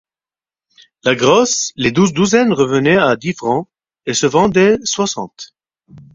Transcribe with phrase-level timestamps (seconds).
[1.03, 3.67] La grosse, les douze douzaines, revenait à dix francs,
[4.07, 5.55] et se vendait soixante.